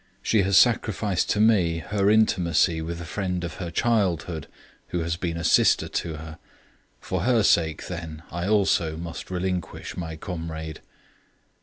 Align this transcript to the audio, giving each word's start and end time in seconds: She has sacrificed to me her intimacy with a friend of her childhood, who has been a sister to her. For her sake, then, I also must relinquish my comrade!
She 0.23 0.41
has 0.41 0.57
sacrificed 0.57 1.29
to 1.29 1.39
me 1.39 1.77
her 1.77 2.09
intimacy 2.09 2.81
with 2.81 2.99
a 3.01 3.05
friend 3.05 3.43
of 3.43 3.57
her 3.57 3.69
childhood, 3.69 4.47
who 4.87 5.01
has 5.01 5.15
been 5.15 5.37
a 5.37 5.43
sister 5.43 5.87
to 5.87 6.15
her. 6.15 6.39
For 6.99 7.21
her 7.21 7.43
sake, 7.43 7.85
then, 7.85 8.23
I 8.31 8.47
also 8.47 8.97
must 8.97 9.29
relinquish 9.29 9.95
my 9.95 10.15
comrade! 10.15 10.81